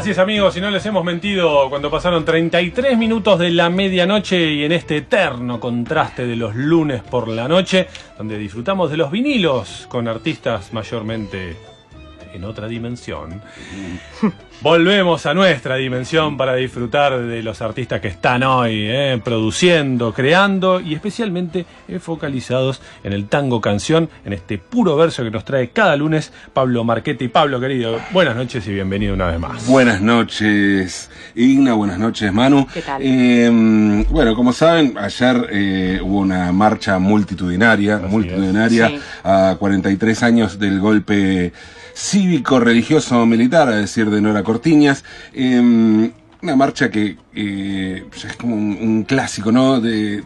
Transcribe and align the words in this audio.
Así 0.00 0.12
es 0.12 0.18
amigos, 0.18 0.54
si 0.54 0.62
no 0.62 0.70
les 0.70 0.86
hemos 0.86 1.04
mentido, 1.04 1.68
cuando 1.68 1.90
pasaron 1.90 2.24
33 2.24 2.96
minutos 2.96 3.38
de 3.38 3.50
la 3.50 3.68
medianoche 3.68 4.50
y 4.50 4.64
en 4.64 4.72
este 4.72 4.96
eterno 4.96 5.60
contraste 5.60 6.26
de 6.26 6.36
los 6.36 6.54
lunes 6.54 7.02
por 7.02 7.28
la 7.28 7.46
noche, 7.46 7.86
donde 8.16 8.38
disfrutamos 8.38 8.90
de 8.90 8.96
los 8.96 9.10
vinilos 9.10 9.86
con 9.90 10.08
artistas 10.08 10.72
mayormente 10.72 11.54
en 12.32 12.44
otra 12.44 12.68
dimensión. 12.68 13.40
Volvemos 14.62 15.24
a 15.24 15.32
nuestra 15.32 15.76
dimensión 15.76 16.36
para 16.36 16.54
disfrutar 16.54 17.18
de 17.18 17.42
los 17.42 17.62
artistas 17.62 18.00
que 18.00 18.08
están 18.08 18.42
hoy 18.42 18.84
eh, 18.88 19.20
produciendo, 19.24 20.12
creando 20.12 20.80
y 20.80 20.94
especialmente 20.94 21.64
focalizados 21.98 22.82
en 23.02 23.14
el 23.14 23.26
tango 23.26 23.62
canción, 23.62 24.10
en 24.24 24.34
este 24.34 24.58
puro 24.58 24.96
verso 24.96 25.24
que 25.24 25.30
nos 25.30 25.46
trae 25.46 25.70
cada 25.70 25.96
lunes 25.96 26.32
Pablo 26.52 26.84
Marchetti. 26.84 27.28
Pablo, 27.28 27.58
querido, 27.58 27.98
buenas 28.12 28.36
noches 28.36 28.66
y 28.66 28.74
bienvenido 28.74 29.14
una 29.14 29.28
vez 29.28 29.40
más. 29.40 29.66
Buenas 29.66 30.02
noches, 30.02 31.10
Igna, 31.34 31.72
buenas 31.72 31.98
noches, 31.98 32.30
Manu. 32.30 32.66
¿Qué 32.72 32.82
tal? 32.82 33.00
Eh, 33.02 34.04
bueno, 34.10 34.34
como 34.34 34.52
saben, 34.52 34.96
ayer 34.98 35.48
eh, 35.52 36.00
hubo 36.02 36.18
una 36.18 36.52
marcha 36.52 36.98
multitudinaria, 36.98 37.96
Así 37.96 38.06
multitudinaria. 38.06 38.88
Sí. 38.88 39.00
a 39.24 39.56
43 39.58 40.22
años 40.22 40.58
del 40.58 40.80
golpe 40.80 41.52
cívico, 42.00 42.58
religioso, 42.58 43.26
militar, 43.26 43.68
a 43.68 43.76
decir 43.76 44.10
de 44.10 44.20
Nora 44.20 44.42
Cortiñas. 44.42 45.04
Eh, 45.34 46.10
una 46.42 46.56
marcha 46.56 46.90
que 46.90 47.18
eh, 47.34 48.04
es 48.12 48.36
como 48.36 48.56
un, 48.56 48.78
un 48.80 49.02
clásico, 49.04 49.52
¿no? 49.52 49.80
De, 49.80 50.24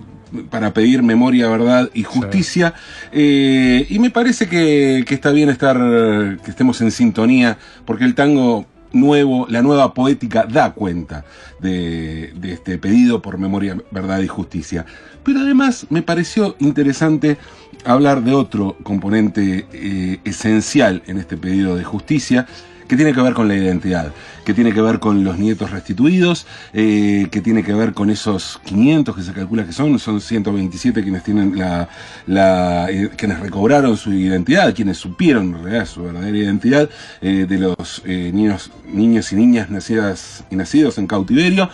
para 0.51 0.73
pedir 0.73 1.03
memoria, 1.03 1.49
verdad 1.49 1.91
y 1.93 2.05
justicia. 2.05 2.75
Eh, 3.13 3.87
y 3.89 3.99
me 3.99 4.11
parece 4.11 4.49
que, 4.49 5.05
que 5.07 5.15
está 5.15 5.31
bien 5.31 5.49
estar, 5.49 5.77
que 5.77 6.51
estemos 6.51 6.81
en 6.81 6.91
sintonía, 6.91 7.59
porque 7.85 8.05
el 8.05 8.15
tango 8.15 8.67
nuevo, 8.93 9.47
la 9.49 9.61
nueva 9.61 9.93
poética 9.93 10.47
da 10.49 10.73
cuenta 10.73 11.25
de, 11.61 12.33
de 12.37 12.53
este 12.53 12.79
pedido 12.79 13.21
por 13.21 13.39
memoria, 13.39 13.77
verdad 13.91 14.21
y 14.21 14.29
justicia. 14.29 14.87
Pero 15.25 15.41
además 15.41 15.87
me 15.91 16.03
pareció 16.03 16.57
interesante 16.59 17.39
hablar 17.85 18.23
de 18.23 18.35
otro 18.35 18.77
componente 18.83 19.67
eh, 19.73 20.21
esencial 20.25 21.03
en 21.07 21.19
este 21.19 21.37
pedido 21.37 21.77
de 21.77 21.85
justicia, 21.85 22.47
que 22.89 22.97
tiene 22.97 23.13
que 23.13 23.21
ver 23.21 23.35
con 23.35 23.49
la 23.49 23.55
identidad, 23.55 24.13
que 24.45 24.55
tiene 24.55 24.73
que 24.73 24.81
ver 24.81 24.99
con 24.99 25.25
los 25.25 25.39
nietos 25.39 25.71
restituidos, 25.71 26.47
eh, 26.73 27.29
que 27.31 27.41
tiene 27.41 27.63
que 27.63 27.73
ver 27.73 27.95
con 27.95 28.11
esos 28.11 28.61
500 28.65 29.17
que 29.17 29.23
se 29.23 29.33
calcula 29.33 29.65
que 29.65 29.73
son, 29.73 29.99
son 29.99 30.21
127 30.21 31.03
quienes 31.03 31.23
tienen 31.23 31.59
la, 31.59 31.89
la 32.27 32.91
eh, 32.91 33.11
quienes 33.17 33.41
recobraron 33.41 33.97
su 33.97 34.13
identidad, 34.13 34.75
quienes 34.75 34.99
supieron 34.99 35.55
en 35.55 35.65
realidad 35.65 35.87
su 35.87 36.03
verdadera 36.03 36.37
identidad 36.37 36.91
eh, 37.23 37.47
de 37.49 37.59
los 37.59 38.03
niños, 38.05 38.71
niños 38.87 39.33
y 39.33 39.37
niñas 39.37 39.71
nacidas 39.71 40.45
y 40.51 40.57
nacidos 40.57 40.99
en 40.99 41.07
cautiverio. 41.07 41.71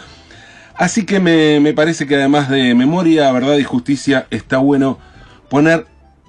Así 0.74 1.04
que 1.04 1.20
me, 1.20 1.60
me 1.60 1.74
parece 1.74 2.06
que 2.06 2.16
además 2.16 2.48
de 2.48 2.74
memoria, 2.74 3.30
verdad 3.32 3.56
y 3.56 3.64
justicia, 3.64 4.26
está 4.30 4.58
bueno 4.58 4.98
poner 5.48 5.86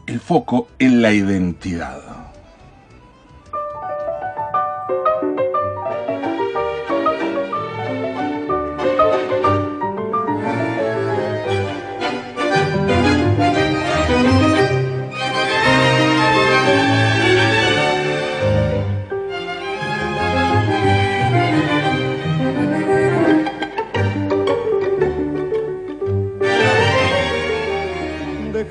el 0.07 0.19
foco 0.19 0.67
en 0.79 1.01
la 1.01 1.13
identidad. 1.13 2.20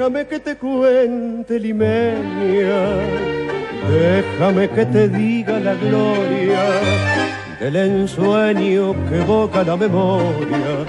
Déjame 0.01 0.27
que 0.27 0.41
te 0.41 0.57
cuente, 0.57 1.61
limeña, 1.61 2.87
déjame 3.91 4.71
que 4.71 4.87
te 4.87 5.11
diga 5.11 5.61
la 5.61 5.75
gloria 5.75 6.63
del 7.61 7.77
ensueño 7.77 8.95
que 9.11 9.19
evoca 9.19 9.63
la 9.63 9.77
memoria. 9.77 10.87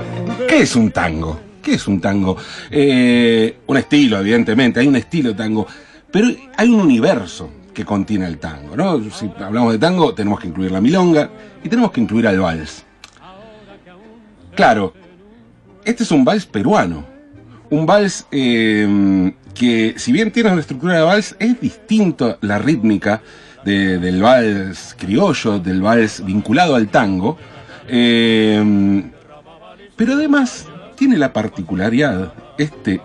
¿Qué 0.47 0.61
es 0.61 0.77
un 0.77 0.91
tango? 0.91 1.37
¿Qué 1.61 1.73
es 1.73 1.85
un 1.89 1.99
tango? 1.99 2.37
Eh, 2.69 3.57
un 3.67 3.75
estilo, 3.75 4.17
evidentemente, 4.17 4.79
hay 4.79 4.87
un 4.87 4.95
estilo 4.95 5.31
de 5.31 5.35
tango, 5.35 5.67
pero 6.09 6.29
hay 6.55 6.69
un 6.69 6.79
universo 6.79 7.51
que 7.73 7.83
contiene 7.83 8.27
el 8.27 8.37
tango, 8.37 8.77
¿no? 8.77 9.11
Si 9.11 9.29
hablamos 9.39 9.73
de 9.73 9.79
tango, 9.79 10.15
tenemos 10.15 10.39
que 10.39 10.47
incluir 10.47 10.71
la 10.71 10.79
milonga 10.79 11.29
y 11.61 11.67
tenemos 11.67 11.91
que 11.91 11.99
incluir 11.99 12.27
al 12.27 12.39
vals. 12.39 12.85
Claro, 14.55 14.93
este 15.83 16.03
es 16.03 16.11
un 16.11 16.23
vals 16.23 16.45
peruano, 16.45 17.10
un 17.71 17.85
vals 17.87 18.27
eh, 18.31 19.33
que, 19.55 19.95
si 19.97 20.11
bien 20.11 20.31
tiene 20.31 20.51
una 20.51 20.61
estructura 20.61 20.95
de 20.95 21.01
vals, 21.01 21.35
es 21.39 21.59
distinto 21.59 22.37
la 22.41 22.59
rítmica 22.59 23.21
de- 23.65 23.97
del 23.97 24.21
vals 24.21 24.95
criollo, 24.97 25.57
del 25.59 25.81
vals 25.81 26.23
vinculado 26.23 26.75
al 26.75 26.87
tango. 26.89 27.37
Eh, 27.87 29.03
pero 29.95 30.13
además 30.13 30.67
tiene 30.95 31.17
la 31.17 31.33
particularidad, 31.33 32.33
este 32.57 33.01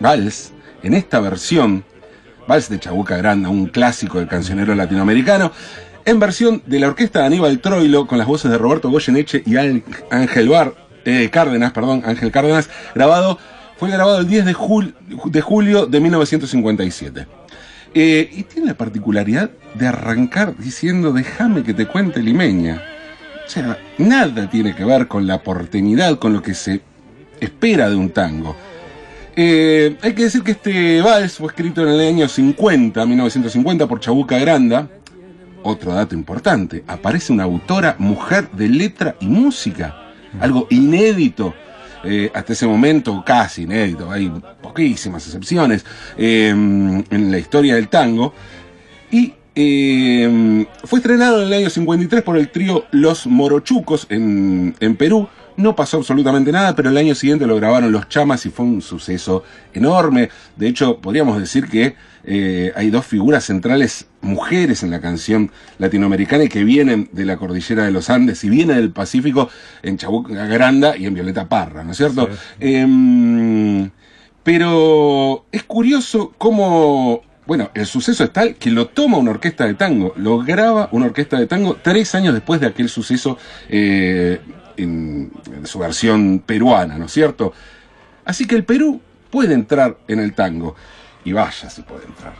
vals, 0.00 0.52
en 0.82 0.94
esta 0.94 1.20
versión, 1.20 1.84
vals 2.46 2.68
de 2.68 2.78
Chabuca 2.78 3.16
Granda, 3.16 3.48
un 3.48 3.66
clásico 3.66 4.18
del 4.18 4.28
cancionero 4.28 4.74
latinoamericano, 4.74 5.52
en 6.04 6.18
versión 6.20 6.62
de 6.66 6.80
la 6.80 6.88
orquesta 6.88 7.20
de 7.20 7.26
Aníbal 7.26 7.58
Troilo, 7.60 8.06
con 8.06 8.18
las 8.18 8.26
voces 8.26 8.50
de 8.50 8.58
Roberto 8.58 8.90
Goyeneche 8.90 9.42
y 9.44 9.56
Ángel 9.56 10.48
Bar, 10.48 10.74
eh, 11.04 11.28
Cárdenas, 11.30 11.72
perdón, 11.72 12.02
Ángel 12.06 12.30
Cárdenas, 12.30 12.70
grabado, 12.94 13.38
fue 13.78 13.90
grabado 13.90 14.18
el 14.20 14.28
10 14.28 14.44
de, 14.44 14.54
jul- 14.54 14.94
de 15.24 15.40
julio 15.40 15.86
de 15.86 16.00
1957. 16.00 17.26
Eh, 17.94 18.28
y 18.32 18.42
tiene 18.42 18.68
la 18.68 18.74
particularidad 18.74 19.50
de 19.74 19.86
arrancar 19.86 20.54
diciendo, 20.58 21.12
déjame 21.12 21.62
que 21.62 21.72
te 21.74 21.86
cuente 21.86 22.20
limeña. 22.20 22.82
O 23.46 23.50
sea, 23.50 23.78
nada 23.96 24.50
tiene 24.50 24.74
que 24.74 24.84
ver 24.84 25.08
con 25.08 25.26
la 25.26 25.42
porteñidad, 25.42 26.18
con 26.18 26.32
lo 26.34 26.42
que 26.42 26.52
se 26.54 26.82
espera 27.40 27.88
de 27.88 27.96
un 27.96 28.10
tango. 28.10 28.54
Eh, 29.36 29.96
hay 30.02 30.12
que 30.14 30.24
decir 30.24 30.42
que 30.42 30.50
este 30.50 31.00
vals 31.00 31.34
fue 31.34 31.46
escrito 31.46 31.82
en 31.82 31.88
el 31.88 32.00
año 32.00 32.28
50, 32.28 33.06
1950, 33.06 33.86
por 33.86 34.00
Chabuca 34.00 34.36
Granda. 34.38 34.88
Otro 35.62 35.92
dato 35.92 36.14
importante, 36.14 36.84
aparece 36.86 37.32
una 37.32 37.44
autora 37.44 37.96
mujer 37.98 38.50
de 38.52 38.68
letra 38.68 39.16
y 39.20 39.26
música. 39.26 39.94
Algo 40.40 40.66
inédito. 40.70 41.54
Eh, 42.04 42.30
hasta 42.34 42.52
ese 42.52 42.66
momento, 42.66 43.22
casi 43.24 43.62
inédito, 43.62 44.10
hay 44.10 44.30
poquísimas 44.62 45.26
excepciones 45.26 45.84
eh, 46.16 46.48
en 46.48 47.30
la 47.30 47.38
historia 47.38 47.74
del 47.74 47.88
tango. 47.88 48.32
Y 49.10 49.34
eh, 49.54 50.66
fue 50.84 51.00
estrenado 51.00 51.42
en 51.42 51.48
el 51.48 51.52
año 51.52 51.70
53 51.70 52.22
por 52.22 52.36
el 52.36 52.48
trío 52.50 52.84
Los 52.92 53.26
Morochucos 53.26 54.06
en, 54.08 54.76
en 54.78 54.96
Perú. 54.96 55.28
No 55.58 55.74
pasó 55.74 55.96
absolutamente 55.96 56.52
nada, 56.52 56.76
pero 56.76 56.88
el 56.88 56.96
año 56.96 57.16
siguiente 57.16 57.44
lo 57.44 57.56
grabaron 57.56 57.90
Los 57.90 58.08
Chamas 58.08 58.46
y 58.46 58.50
fue 58.50 58.64
un 58.64 58.80
suceso 58.80 59.42
enorme. 59.74 60.30
De 60.54 60.68
hecho, 60.68 60.98
podríamos 61.00 61.36
decir 61.40 61.66
que 61.66 61.96
eh, 62.22 62.72
hay 62.76 62.90
dos 62.90 63.04
figuras 63.04 63.46
centrales 63.46 64.06
mujeres 64.20 64.84
en 64.84 64.92
la 64.92 65.00
canción 65.00 65.50
latinoamericana 65.78 66.44
y 66.44 66.48
que 66.48 66.62
vienen 66.62 67.08
de 67.10 67.24
la 67.24 67.36
cordillera 67.36 67.82
de 67.82 67.90
los 67.90 68.08
Andes 68.08 68.44
y 68.44 68.50
vienen 68.50 68.76
del 68.76 68.92
Pacífico 68.92 69.50
en 69.82 69.98
Chabuca 69.98 70.46
Granda 70.46 70.96
y 70.96 71.06
en 71.06 71.14
Violeta 71.14 71.48
Parra, 71.48 71.82
¿no 71.82 71.90
es 71.90 71.96
cierto? 71.96 72.28
Em, 72.60 73.90
pero 74.44 75.44
es 75.50 75.64
curioso 75.64 76.34
cómo, 76.38 77.22
bueno, 77.48 77.72
el 77.74 77.86
suceso 77.86 78.22
es 78.22 78.32
tal 78.32 78.54
que 78.54 78.70
lo 78.70 78.86
toma 78.86 79.18
una 79.18 79.32
orquesta 79.32 79.66
de 79.66 79.74
tango, 79.74 80.12
lo 80.14 80.38
graba 80.38 80.88
una 80.92 81.06
orquesta 81.06 81.36
de 81.36 81.48
tango 81.48 81.76
tres 81.82 82.14
años 82.14 82.32
después 82.32 82.60
de 82.60 82.68
aquel 82.68 82.88
suceso 82.88 83.38
eh, 83.68 84.40
en, 84.78 85.32
su 85.64 85.78
versión 85.78 86.42
peruana, 86.44 86.98
¿no 86.98 87.06
es 87.06 87.12
cierto? 87.12 87.52
Así 88.24 88.46
que 88.46 88.54
el 88.54 88.64
Perú 88.64 89.00
puede 89.30 89.54
entrar 89.54 89.98
en 90.08 90.20
el 90.20 90.34
tango, 90.34 90.74
y 91.24 91.32
vaya 91.32 91.68
si 91.68 91.82
puede 91.82 92.06
entrar. 92.06 92.34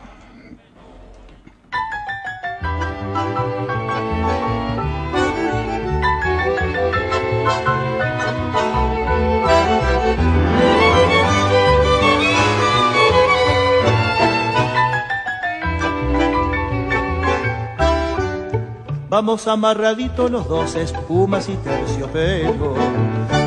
Vamos 19.19 19.49
amarraditos 19.49 20.31
los 20.31 20.47
dos, 20.47 20.77
espumas 20.77 21.49
y 21.49 21.57
terciopelo. 21.57 22.77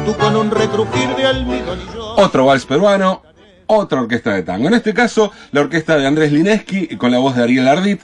Tú 0.05 0.13
con 0.17 0.35
un 0.35 0.51
recrujir 0.51 1.15
de 1.15 1.25
almidón. 1.25 1.79
Otro 2.17 2.45
vals 2.45 2.65
peruano, 2.65 3.21
otra 3.67 4.01
orquesta 4.01 4.33
de 4.33 4.43
tango. 4.43 4.67
En 4.67 4.73
este 4.73 4.93
caso, 4.93 5.31
la 5.53 5.61
orquesta 5.61 5.95
de 5.95 6.05
Andrés 6.05 6.33
Lineski 6.33 6.97
con 6.97 7.09
la 7.09 7.19
voz 7.19 7.37
de 7.37 7.43
Ariel 7.43 7.69
Ardit, 7.69 8.01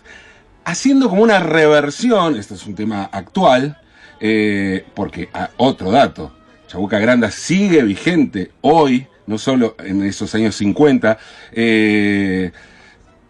haciendo 0.63 1.09
como 1.09 1.21
una 1.23 1.39
reversión, 1.39 2.37
este 2.37 2.53
es 2.53 2.65
un 2.65 2.75
tema 2.75 3.09
actual, 3.11 3.77
eh, 4.21 4.85
porque 4.93 5.27
ah, 5.33 5.49
otro 5.57 5.91
dato, 5.91 6.31
Chabuca 6.67 6.99
Granda 6.99 7.31
sigue 7.31 7.83
vigente 7.83 8.51
hoy, 8.61 9.07
no 9.25 9.37
solo 9.37 9.75
en 9.79 10.05
esos 10.05 10.33
años 10.35 10.55
50. 10.55 11.17
Eh, 11.51 12.49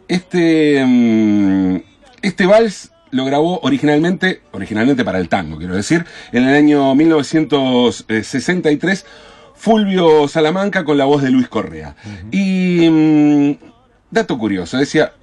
este, 0.07 0.85
mm, 0.85 1.77
este 2.21 2.45
vals 2.45 2.91
lo 3.11 3.25
grabó 3.25 3.59
originalmente, 3.61 4.41
originalmente 4.51 5.05
para 5.05 5.19
el 5.19 5.29
tango, 5.29 5.57
quiero 5.57 5.75
decir, 5.75 6.05
en 6.31 6.43
el 6.43 6.55
año 6.55 6.95
1963, 6.95 9.05
Fulvio 9.55 10.27
Salamanca 10.27 10.83
con 10.83 10.97
la 10.97 11.05
voz 11.05 11.21
de 11.23 11.31
Luis 11.31 11.47
Correa. 11.47 11.95
Y 12.31 12.89
mm, 12.89 13.51
dato 14.11 14.37
curioso, 14.37 14.77
decía, 14.77 15.13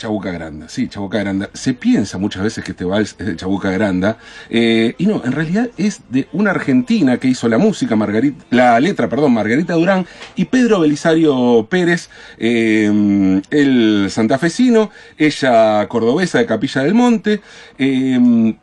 Chabuca 0.00 0.30
Granda, 0.30 0.66
sí, 0.66 0.88
Chabuca 0.88 1.18
Granda. 1.18 1.50
Se 1.52 1.74
piensa 1.74 2.16
muchas 2.16 2.42
veces 2.42 2.64
que 2.64 2.70
este 2.70 2.86
vals 2.86 3.16
es 3.18 3.26
de 3.26 3.36
Chabuca 3.36 3.70
Granda, 3.70 4.16
eh, 4.48 4.94
y 4.96 5.04
no, 5.04 5.20
en 5.22 5.32
realidad 5.32 5.68
es 5.76 6.00
de 6.08 6.26
una 6.32 6.52
argentina 6.52 7.18
que 7.18 7.28
hizo 7.28 7.48
la 7.50 7.58
música, 7.58 7.96
Margarita, 7.96 8.42
la 8.48 8.80
letra, 8.80 9.10
perdón, 9.10 9.34
Margarita 9.34 9.74
Durán 9.74 10.06
y 10.36 10.46
Pedro 10.46 10.80
Belisario 10.80 11.66
Pérez, 11.68 12.08
eh, 12.38 13.42
el 13.50 14.06
santafesino, 14.10 14.90
ella 15.18 15.86
cordobesa 15.88 16.38
de 16.38 16.46
Capilla 16.46 16.82
del 16.82 16.94
Monte, 16.94 17.42
eh, 17.78 18.54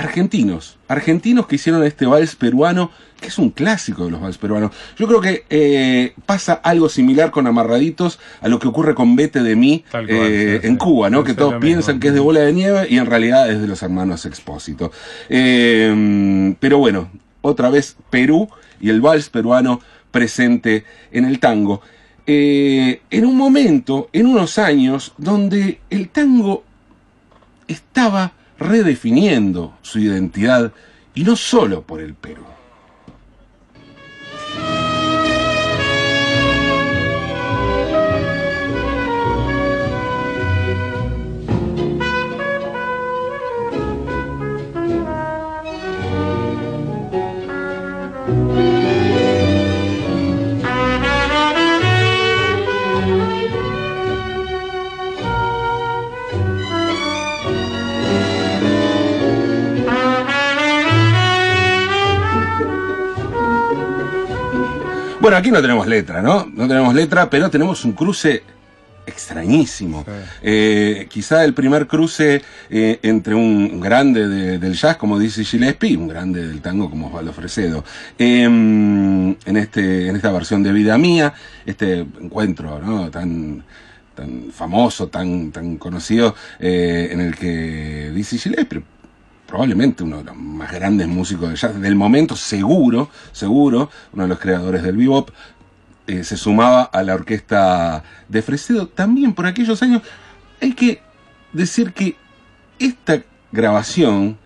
argentinos, 0.00 0.78
argentinos 0.88 1.46
que 1.46 1.56
hicieron 1.56 1.84
este 1.84 2.06
vals 2.06 2.34
peruano, 2.34 2.90
que 3.20 3.28
es 3.28 3.38
un 3.38 3.50
clásico 3.50 4.06
de 4.06 4.10
los 4.10 4.20
vals 4.20 4.38
peruanos. 4.38 4.72
Yo 4.96 5.06
creo 5.06 5.20
que 5.20 5.44
eh, 5.50 6.14
pasa 6.24 6.54
algo 6.54 6.88
similar 6.88 7.30
con 7.30 7.46
Amarraditos 7.46 8.18
a 8.40 8.48
lo 8.48 8.58
que 8.58 8.68
ocurre 8.68 8.94
con 8.94 9.14
Vete 9.14 9.42
de 9.42 9.56
mí 9.56 9.84
cual, 9.90 10.06
eh, 10.08 10.60
sí, 10.62 10.66
en 10.66 10.72
sí. 10.74 10.78
Cuba, 10.78 11.10
¿no? 11.10 11.22
Que 11.22 11.34
todos 11.34 11.52
mismo. 11.52 11.60
piensan 11.60 12.00
que 12.00 12.08
es 12.08 12.14
de 12.14 12.20
bola 12.20 12.40
de 12.40 12.52
nieve 12.52 12.86
y 12.88 12.96
en 12.96 13.06
realidad 13.06 13.50
es 13.50 13.60
de 13.60 13.66
los 13.66 13.82
hermanos 13.82 14.24
Expósito. 14.24 14.90
Eh, 15.28 16.56
pero 16.58 16.78
bueno, 16.78 17.10
otra 17.42 17.68
vez 17.68 17.96
Perú 18.08 18.48
y 18.80 18.88
el 18.88 19.02
vals 19.02 19.28
peruano 19.28 19.80
presente 20.10 20.84
en 21.12 21.26
el 21.26 21.40
tango. 21.40 21.82
Eh, 22.26 23.02
en 23.10 23.26
un 23.26 23.36
momento, 23.36 24.08
en 24.12 24.26
unos 24.26 24.58
años, 24.58 25.12
donde 25.18 25.80
el 25.90 26.08
tango 26.08 26.64
estaba 27.68 28.32
redefiniendo 28.60 29.74
su 29.82 29.98
identidad 29.98 30.72
y 31.14 31.24
no 31.24 31.34
solo 31.34 31.82
por 31.82 32.00
el 32.00 32.14
Perú. 32.14 32.44
Bueno, 65.20 65.36
aquí 65.36 65.50
no 65.50 65.60
tenemos 65.60 65.86
letra, 65.86 66.22
¿no? 66.22 66.48
No 66.54 66.66
tenemos 66.66 66.94
letra, 66.94 67.28
pero 67.28 67.50
tenemos 67.50 67.84
un 67.84 67.92
cruce 67.92 68.42
extrañísimo. 69.06 70.04
Sí. 70.06 70.12
Eh, 70.42 71.06
quizá 71.10 71.44
el 71.44 71.52
primer 71.52 71.86
cruce 71.86 72.42
eh, 72.70 72.98
entre 73.02 73.34
un 73.34 73.80
grande 73.80 74.28
de- 74.28 74.58
del 74.58 74.74
jazz 74.74 74.96
como 74.96 75.18
dice 75.18 75.44
Gillespie 75.44 75.90
y 75.90 75.96
un 75.96 76.08
grande 76.08 76.46
del 76.46 76.60
tango 76.62 76.88
como 76.88 77.08
Osvaldo 77.08 77.32
Fresedo. 77.32 77.84
Eh, 78.18 78.44
en, 78.44 79.36
este, 79.56 80.08
en 80.08 80.16
esta 80.16 80.32
versión 80.32 80.62
de 80.62 80.72
Vida 80.72 80.96
Mía, 80.96 81.34
este 81.66 82.00
encuentro 82.00 82.78
¿no? 82.80 83.10
tan, 83.10 83.62
tan 84.14 84.50
famoso, 84.52 85.08
tan, 85.08 85.50
tan 85.52 85.76
conocido, 85.76 86.34
eh, 86.60 87.08
en 87.12 87.20
el 87.20 87.34
que 87.36 88.10
dice 88.14 88.38
Gillespie, 88.38 88.82
probablemente 89.50 90.04
uno 90.04 90.18
de 90.18 90.24
los 90.24 90.36
más 90.36 90.70
grandes 90.70 91.08
músicos 91.08 91.50
de 91.50 91.56
jazz 91.56 91.78
del 91.80 91.96
momento, 91.96 92.36
seguro, 92.36 93.10
seguro, 93.32 93.90
uno 94.12 94.22
de 94.22 94.28
los 94.28 94.38
creadores 94.38 94.84
del 94.84 94.96
bebop, 94.96 95.30
eh, 96.06 96.22
se 96.22 96.36
sumaba 96.36 96.84
a 96.84 97.02
la 97.02 97.14
orquesta 97.14 98.04
de 98.28 98.42
Fresedo 98.42 98.86
también 98.86 99.34
por 99.34 99.46
aquellos 99.46 99.82
años. 99.82 100.02
Hay 100.62 100.72
que 100.72 101.02
decir 101.52 101.92
que 101.92 102.16
esta 102.78 103.22
grabación 103.50 104.38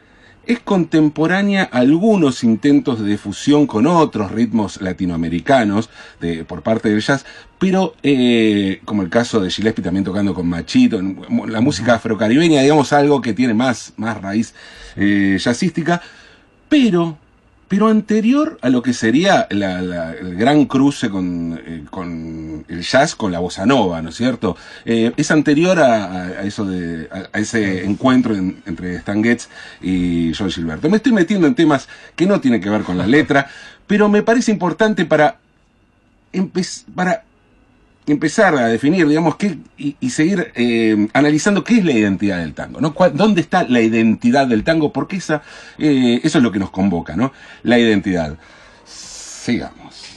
es 0.47 0.61
contemporánea 0.61 1.69
a 1.73 1.79
algunos 1.79 2.45
intentos 2.45 3.05
de 3.05 3.19
fusión 3.19 3.67
con 3.67 3.87
otros 3.87 4.31
ritmos 4.31 4.81
latinoamericanos 4.81 5.91
de, 6.21 6.45
por 6.45 6.63
parte 6.63 6.89
del 6.89 7.01
jazz, 7.01 7.25
pero 7.59 7.95
eh, 8.03 8.81
como 8.85 9.03
el 9.03 9.11
caso 9.11 9.41
de 9.41 9.51
Gillespie 9.51 9.83
también 9.83 10.05
tocando 10.05 10.35
con 10.35 10.49
Machito, 10.49 11.01
la 11.47 11.61
música 11.61 11.95
afrocaribeña, 11.95 12.63
digamos 12.63 12.93
algo 12.93 13.21
que 13.21 13.33
tiene 13.33 13.55
más, 13.55 13.93
más 13.97 14.21
raíz 14.21 14.55
eh, 14.97 15.39
jazzística, 15.39 16.01
pero, 16.69 17.19
pero 17.75 17.89
anterior 17.89 18.57
a 18.63 18.69
lo 18.69 18.83
que 18.83 18.93
sería 18.93 19.49
el 19.51 20.37
gran 20.37 20.67
cruce 20.67 21.11
con, 21.11 21.61
eh, 21.67 21.83
con 21.91 22.65
el 22.69 22.83
jazz, 22.83 23.17
con 23.17 23.33
la 23.33 23.41
bossa 23.41 23.67
nova, 23.67 24.01
¿no 24.01 24.11
es 24.11 24.15
cierto? 24.15 24.57
Eh, 24.85 25.11
es 25.17 25.33
anterior 25.33 25.81
a, 25.81 26.43
eso 26.45 26.65
de, 26.65 27.09
a, 27.33 27.37
ese 27.41 27.85
encuentro 27.85 28.33
en- 28.37 28.63
entre 28.65 28.95
Stan 28.95 29.21
Getz 29.25 29.49
y 29.83 30.33
John 30.39 30.53
Gilberto. 30.53 30.89
Me 30.89 30.99
estoy 30.99 31.11
metiendo 31.11 31.49
en 31.49 31.57
temas 31.57 31.89
que 32.15 32.27
no 32.27 32.41
tienen 32.41 32.61
que 32.61 32.71
ver 32.71 32.83
con 32.83 32.97
la 32.97 33.09
letra, 33.09 33.49
pero 33.89 34.09
me 34.09 34.23
parece 34.23 34.53
importante 34.53 35.05
para, 35.05 35.39
para 36.95 37.25
empezar 38.07 38.55
a 38.57 38.67
definir, 38.69 39.09
digamos, 39.09 39.37
qué, 39.37 39.57
y, 39.79 39.97
y 40.01 40.11
seguir 40.11 40.53
eh, 40.55 41.09
analizando 41.15 41.65
qué 41.65 41.79
es 41.79 41.85
la 41.85 41.93
identidad 41.93 42.39
del 42.39 42.53
tango, 42.55 42.81
¿no? 42.81 42.93
¿Cuál- 42.95 43.17
¿Dónde 43.17 43.41
está 43.41 43.65
la 43.69 43.81
identidad 43.81 44.47
del 44.47 44.63
tango? 44.65 44.93
Porque 44.93 45.17
esa, 45.17 45.43
eh, 45.79 46.21
eso 46.23 46.39
es 46.39 46.45
lo 46.45 46.53
que 46.53 46.59
nos 46.59 46.71
convoca, 46.71 47.17
¿no? 47.17 47.33
La 47.63 47.79
identidad. 47.79 48.37
Sigamos. 48.85 50.14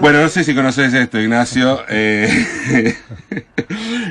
Bueno, 0.00 0.20
no 0.22 0.28
sé 0.28 0.44
si 0.44 0.54
conoces 0.54 0.92
esto, 0.92 1.20
Ignacio. 1.20 1.84
Eh, 1.88 2.28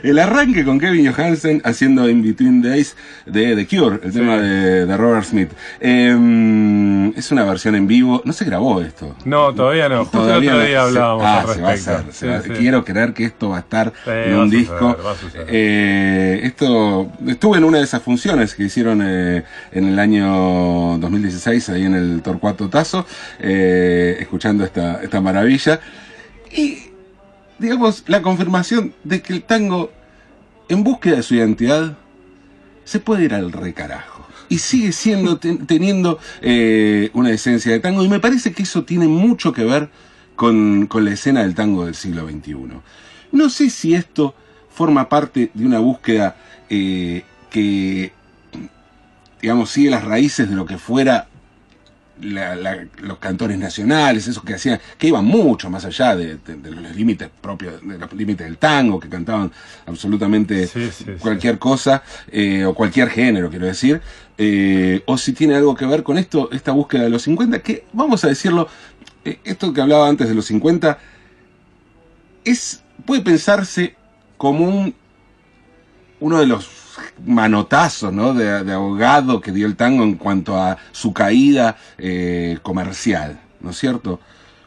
el 0.10 0.20
arranque 0.20 0.64
con 0.64 0.80
Kevin 0.80 1.12
Johansen 1.12 1.62
haciendo 1.64 2.08
In 2.10 2.22
Between 2.22 2.62
Days 2.62 2.96
de 3.26 3.56
The 3.56 3.68
Cure, 3.68 4.00
el 4.04 4.14
tema 4.14 4.38
de, 4.38 4.86
de, 4.86 4.98
Robert 4.98 5.26
Smith. 5.26 5.50
Eh, 5.80 7.12
es 7.16 7.32
una 7.32 7.44
versión 7.44 7.76
en 7.76 7.88
vivo. 7.88 8.22
No 8.24 8.34
se 8.34 8.46
grabó 8.46 8.82
esto. 8.82 9.16
No, 9.26 9.54
todavía 9.54 9.90
no. 9.90 10.04
Justo 10.04 10.20
todavía 10.20 10.52
el 10.52 10.58
otro 10.58 10.68
día 10.68 10.84
hablábamos 10.84 11.26
ah, 11.26 11.42
al 11.42 11.48
respecto. 11.48 12.12
Se 12.12 12.28
va 12.28 12.36
a 12.36 12.38
hacer. 12.40 12.58
Quiero 12.58 12.86
creer 12.86 13.14
que 13.14 13.26
esto 13.26 13.50
va 13.50 13.58
a 13.58 13.60
estar 13.62 13.94
en 14.06 14.36
un 14.36 14.50
disco. 14.50 14.96
Eh, 15.48 16.42
esto 16.44 17.12
estuve 17.28 17.58
en 17.58 17.64
una 17.64 17.80
de 17.80 17.84
esas 17.84 18.02
funciones 18.02 18.54
que 18.54 18.64
hicieron 18.64 19.02
en 19.02 19.44
el 19.72 20.00
año 20.00 20.98
2016 21.00 21.70
ahí 21.70 21.86
en 21.86 21.96
el 21.96 22.22
Torcuato 22.22 22.70
Tazo, 22.70 23.06
escuchando 23.40 24.64
esta, 24.64 25.02
esta 25.02 25.20
maravilla. 25.20 25.80
Y, 26.52 26.85
digamos, 27.60 28.04
la 28.08 28.22
confirmación 28.22 28.94
de 29.04 29.22
que 29.22 29.34
el 29.34 29.44
tango, 29.44 29.92
en 30.70 30.84
búsqueda 30.84 31.18
de 31.18 31.24
su 31.24 31.36
identidad, 31.36 31.98
se 32.84 33.00
puede 33.00 33.26
ir 33.26 33.34
al 33.34 33.52
recarajo. 33.52 34.26
Y 34.48 34.60
sigue 34.60 34.92
siendo, 34.92 35.38
teniendo 35.68 36.20
eh, 36.42 37.10
una 37.14 37.32
esencia 37.32 37.72
de 37.72 37.80
tango. 37.80 38.04
Y 38.04 38.10
me 38.10 38.20
parece 38.20 38.54
que 38.54 38.64
eso 38.64 38.84
tiene 38.84 39.08
mucho 39.08 39.54
que 39.54 39.64
ver 39.64 39.90
con, 40.36 40.88
la 40.94 41.12
escena 41.12 41.42
del 41.42 41.56
tango 41.56 41.86
del 41.86 41.96
siglo 41.96 42.28
XXI. 42.30 42.56
No 43.32 43.50
sé 43.50 43.70
si 43.70 43.94
esto 43.96 44.36
forma 44.70 45.10
parte 45.10 45.52
de 45.54 45.66
una 45.66 45.80
búsqueda 45.80 46.36
eh, 46.70 47.24
que, 47.50 48.12
digamos, 49.42 49.72
sigue 49.72 49.90
las 49.90 50.04
raíces 50.04 50.50
de 50.50 50.56
lo 50.56 50.66
que 50.66 50.78
fuera 50.78 51.28
los 52.22 53.18
cantores 53.20 53.58
nacionales, 53.58 54.28
esos 54.28 54.44
que 54.44 54.56
hacían, 54.56 54.80
que 54.98 55.08
iban 55.08 55.26
mucho 55.26 55.70
más 55.70 55.86
allá 55.86 56.16
de, 56.16 56.40
los 56.64 56.96
límites 56.96 57.30
propios, 57.42 57.82
de 57.86 57.98
los 57.98 58.14
límites 58.14 58.48
del 58.48 58.58
tango, 58.58 59.00
que 59.00 59.10
cantaban 59.10 59.52
absolutamente 59.86 60.70
cualquier 61.20 61.60
cosa, 61.60 62.04
eh, 62.32 62.66
o 62.66 62.74
cualquier 62.74 63.10
género, 63.10 63.50
quiero 63.50 63.66
decir, 63.66 64.02
eh, 64.38 65.02
o 65.06 65.18
si 65.18 65.34
tiene 65.34 65.56
algo 65.56 65.76
que 65.76 65.86
ver 65.86 66.04
con 66.04 66.18
esto, 66.18 66.50
esta 66.52 66.72
búsqueda 66.72 67.04
de 67.04 67.10
los 67.10 67.24
50, 67.24 67.60
que 67.62 67.86
vamos 67.94 68.24
a 68.24 68.28
decirlo, 68.28 68.68
eh, 69.24 69.40
esto 69.44 69.74
que 69.74 69.82
hablaba 69.82 70.08
antes 70.08 70.28
de 70.28 70.36
los 70.36 70.46
50, 70.46 70.98
es, 72.44 72.84
puede 73.06 73.22
pensarse 73.22 73.96
como 74.38 74.68
un, 74.68 74.96
uno 76.20 76.40
de 76.40 76.48
los 76.48 76.85
manotazo 77.24 78.12
¿no? 78.12 78.34
de, 78.34 78.64
de, 78.64 78.74
abogado 78.74 79.42
que 79.42 79.52
dio 79.52 79.68
el 79.68 79.76
tango 79.76 80.04
en 80.04 80.16
cuanto 80.16 80.58
a 80.58 80.78
su 80.92 81.14
caída 81.14 81.78
eh, 81.98 82.58
comercial, 82.62 83.40
¿no 83.62 83.72
es 83.72 83.78
cierto? 83.78 84.20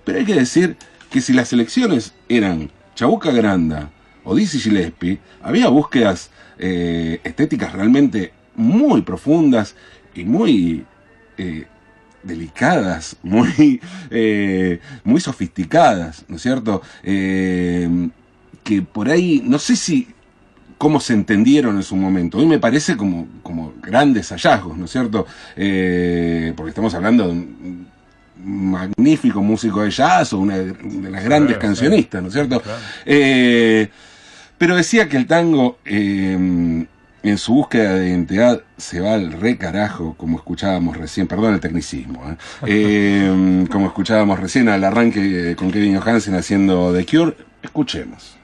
Pero 0.04 0.18
hay 0.18 0.24
que 0.24 0.34
decir 0.34 0.76
que 1.10 1.20
si 1.20 1.32
las 1.32 1.52
elecciones 1.52 2.14
eran 2.28 2.70
Chabuca 2.94 3.30
Granda 3.30 3.90
o 4.24 4.34
Dizzy 4.34 4.58
Gillespie, 4.58 5.18
había 5.42 5.68
búsquedas 5.68 6.30
eh, 6.58 7.20
estéticas 7.24 7.72
realmente 7.72 8.32
muy 8.54 9.02
profundas 9.02 9.74
y 10.14 10.24
muy 10.24 10.84
eh, 11.36 11.66
delicadas, 12.22 13.16
muy, 13.22 13.80
muy 15.04 15.20
sofisticadas, 15.20 16.24
¿no 16.28 16.36
es 16.36 16.42
cierto? 16.42 16.82
que 17.02 18.82
por 18.82 19.08
ahí, 19.08 19.40
no 19.44 19.58
sé 19.58 19.76
si 19.76 20.08
cómo 20.78 21.00
se 21.00 21.12
entendieron 21.12 21.76
en 21.76 21.82
su 21.82 21.96
momento. 21.96 22.38
Hoy 22.38 22.46
me 22.46 22.60
parece 22.60 22.96
como, 22.96 23.26
como 23.42 23.74
grandes 23.82 24.28
hallazgos, 24.30 24.78
¿no 24.78 24.84
es 24.84 24.92
cierto? 24.92 25.26
Eh, 25.56 26.52
porque 26.56 26.70
estamos 26.70 26.94
hablando 26.94 27.26
de 27.26 27.32
un 27.32 27.88
magnífico 28.42 29.42
músico 29.42 29.82
de 29.82 29.90
jazz 29.90 30.32
o 30.32 30.38
una 30.38 30.56
de 30.56 31.10
las 31.10 31.24
grandes 31.24 31.58
cancionistas, 31.58 32.22
¿no 32.22 32.28
es 32.28 32.34
cierto? 32.34 32.62
Eh, 33.04 33.88
pero 34.56 34.76
decía 34.76 35.08
que 35.08 35.16
el 35.16 35.26
tango, 35.26 35.78
eh, 35.84 36.86
en 37.24 37.38
su 37.38 37.52
búsqueda 37.52 37.94
de 37.94 38.08
identidad, 38.10 38.62
se 38.76 39.00
va 39.00 39.14
al 39.14 39.32
re 39.32 39.58
carajo, 39.58 40.14
como 40.16 40.38
escuchábamos 40.38 40.96
recién, 40.96 41.26
perdón 41.26 41.54
el 41.54 41.60
tecnicismo, 41.60 42.22
como 43.70 43.86
escuchábamos 43.86 44.38
recién 44.38 44.68
al 44.68 44.84
arranque 44.84 45.56
con 45.56 45.72
Kevin 45.72 45.98
Johansen 45.98 46.36
haciendo 46.36 46.94
The 46.94 47.04
Cure. 47.04 47.36
Escuchemos. 47.62 48.38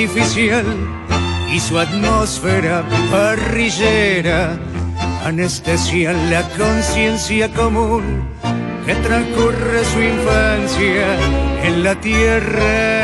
Artificial 0.00 0.64
y 1.52 1.60
su 1.60 1.78
atmósfera 1.78 2.82
parrillera 3.10 4.58
anestesian 5.26 6.30
la 6.30 6.42
conciencia 6.56 7.52
común 7.52 8.22
que 8.86 8.94
transcurre 8.94 9.84
su 9.84 10.00
infancia 10.00 11.04
en 11.64 11.84
la 11.84 12.00
tierra. 12.00 13.02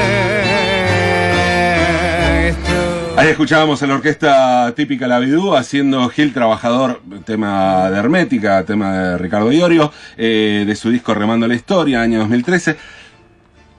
Ahí 3.18 3.28
escuchábamos 3.28 3.82
a 3.82 3.86
la 3.86 3.94
orquesta 3.96 4.72
típica 4.74 5.06
La 5.06 5.18
Vidú 5.18 5.54
haciendo 5.54 6.08
Gil 6.08 6.32
Trabajador, 6.32 7.02
tema 7.26 7.90
de 7.90 7.98
Hermética, 7.98 8.64
tema 8.64 8.92
de 8.96 9.18
Ricardo 9.18 9.52
Iorio, 9.52 9.92
eh, 10.16 10.64
de 10.66 10.74
su 10.74 10.88
disco 10.88 11.12
Remando 11.12 11.46
la 11.46 11.54
Historia, 11.54 12.00
año 12.00 12.20
2013 12.20 12.76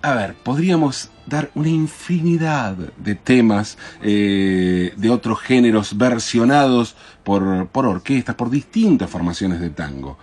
a 0.01 0.13
ver, 0.13 0.35
podríamos 0.35 1.09
dar 1.27 1.51
una 1.55 1.69
infinidad 1.69 2.75
de 2.75 3.15
temas 3.15 3.77
eh, 4.01 4.93
de 4.95 5.09
otros 5.09 5.39
géneros 5.41 5.97
versionados 5.97 6.95
por, 7.23 7.67
por 7.67 7.85
orquestas, 7.85 8.35
por 8.35 8.49
distintas 8.49 9.09
formaciones 9.09 9.59
de 9.59 9.69
tango. 9.69 10.17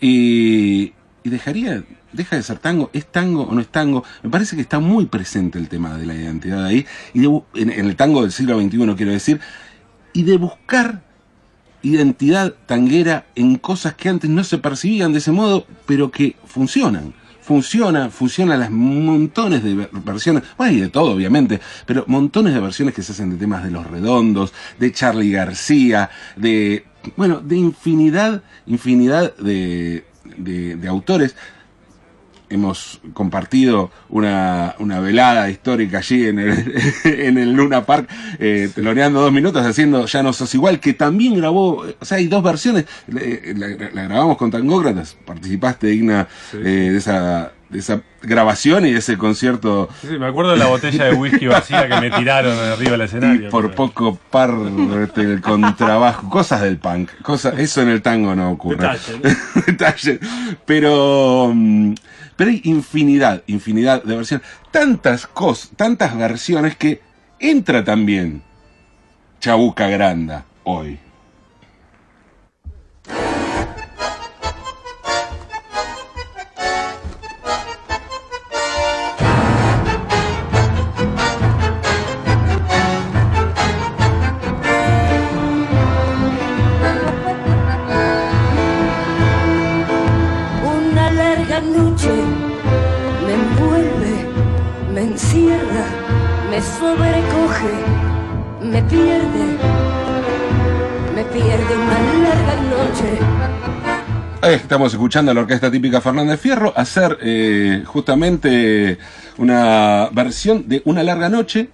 Y, 0.00 0.92
dejaría, 1.24 1.82
deja 2.12 2.36
de 2.36 2.42
ser 2.42 2.58
tango, 2.58 2.90
¿es 2.92 3.06
tango 3.06 3.42
o 3.44 3.54
no 3.54 3.60
es 3.60 3.68
tango? 3.68 4.04
Me 4.22 4.30
parece 4.30 4.56
que 4.56 4.62
está 4.62 4.78
muy 4.78 5.06
presente 5.06 5.58
el 5.58 5.68
tema 5.68 5.96
de 5.96 6.06
la 6.06 6.14
identidad 6.14 6.64
ahí, 6.64 6.86
y 7.14 7.24
en, 7.24 7.42
en 7.54 7.86
el 7.86 7.96
tango 7.96 8.22
del 8.22 8.32
siglo 8.32 8.60
XXI 8.60 8.94
quiero 8.96 9.12
decir, 9.12 9.40
y 10.12 10.22
de 10.24 10.36
buscar 10.36 11.02
identidad 11.82 12.54
tanguera 12.66 13.26
en 13.34 13.56
cosas 13.56 13.94
que 13.94 14.08
antes 14.08 14.28
no 14.28 14.44
se 14.44 14.58
percibían 14.58 15.12
de 15.12 15.18
ese 15.18 15.32
modo, 15.32 15.66
pero 15.86 16.10
que 16.10 16.36
funcionan 16.44 17.14
funciona, 17.42 18.10
funciona 18.10 18.56
las 18.56 18.70
montones 18.70 19.62
de 19.62 19.88
versiones, 19.92 20.42
bueno, 20.56 20.72
y 20.72 20.80
de 20.80 20.88
todo 20.88 21.12
obviamente, 21.12 21.60
pero 21.86 22.04
montones 22.06 22.54
de 22.54 22.60
versiones 22.60 22.94
que 22.94 23.02
se 23.02 23.12
hacen 23.12 23.30
de 23.30 23.36
temas 23.36 23.64
de 23.64 23.70
Los 23.70 23.86
Redondos, 23.86 24.52
de 24.78 24.92
Charlie 24.92 25.32
García, 25.32 26.10
de, 26.36 26.84
bueno, 27.16 27.40
de 27.40 27.56
infinidad, 27.56 28.42
infinidad 28.66 29.36
de, 29.36 30.04
de, 30.36 30.88
autores 30.88 31.36
hemos 32.50 33.00
compartido 33.14 33.90
una, 34.08 34.74
una, 34.78 35.00
velada 35.00 35.48
histórica 35.48 35.98
allí 35.98 36.26
en 36.26 36.38
el, 36.38 36.74
en 37.04 37.38
el 37.38 37.52
Luna 37.52 37.86
Park, 37.86 38.08
eh, 38.38 38.68
teloneando 38.74 39.20
dos 39.20 39.32
minutos, 39.32 39.64
haciendo 39.64 40.06
Ya 40.06 40.22
no 40.22 40.32
sos 40.32 40.54
igual, 40.54 40.80
que 40.80 40.92
también 40.92 41.36
grabó, 41.36 41.86
o 41.98 42.04
sea, 42.04 42.18
hay 42.18 42.26
dos 42.26 42.42
versiones, 42.42 42.84
la, 43.06 43.68
grabamos 44.02 44.36
con 44.36 44.50
Tangócratas, 44.50 45.16
participaste, 45.24 45.94
Igna, 45.94 46.28
eh, 46.52 46.58
de 46.58 46.96
esa 46.96 47.52
de 47.70 47.78
esa 47.78 48.02
grabación 48.22 48.84
y 48.84 48.92
de 48.92 48.98
ese 48.98 49.16
concierto. 49.16 49.88
Sí, 50.00 50.18
me 50.18 50.26
acuerdo 50.26 50.52
de 50.52 50.58
la 50.58 50.66
botella 50.66 51.04
de 51.04 51.14
whisky 51.14 51.46
vacía 51.46 51.88
que 51.88 52.00
me 52.00 52.10
tiraron 52.10 52.58
arriba 52.58 52.92
del 52.92 53.00
escenario. 53.02 53.48
Y 53.48 53.50
por 53.50 53.74
poco 53.74 54.18
par 54.30 54.50
este, 55.02 55.22
el 55.22 55.40
contrabajo, 55.40 56.28
cosas 56.28 56.62
del 56.62 56.78
punk, 56.78 57.10
cosas, 57.22 57.58
eso 57.58 57.80
en 57.82 57.88
el 57.88 58.02
tango 58.02 58.34
no 58.34 58.50
ocurre. 58.50 58.88
Detalle. 59.66 60.20
Pero 60.66 61.52
mm, 61.54 61.94
pero 62.40 62.52
hay 62.52 62.62
infinidad, 62.64 63.42
infinidad 63.48 64.02
de 64.02 64.16
versiones. 64.16 64.46
Tantas 64.70 65.26
cosas, 65.26 65.72
tantas 65.76 66.16
versiones 66.16 66.74
que 66.74 67.02
entra 67.38 67.84
también 67.84 68.42
Chabuca 69.40 69.88
Granda 69.88 70.46
hoy. 70.64 70.98
Pierde, 98.90 99.56
me 101.14 101.24
pierde 101.24 101.76
una 101.76 102.28
larga 102.28 102.56
noche. 102.62 103.18
Ahí 104.42 104.54
estamos 104.54 104.92
escuchando 104.92 105.30
a 105.30 105.34
la 105.34 105.42
orquesta 105.42 105.70
típica 105.70 106.00
Fernández 106.00 106.40
Fierro 106.40 106.72
hacer 106.76 107.18
eh, 107.22 107.84
justamente 107.86 108.98
una 109.38 110.08
versión 110.12 110.68
de 110.68 110.82
Una 110.86 111.02
larga 111.02 111.28
noche, 111.28 111.68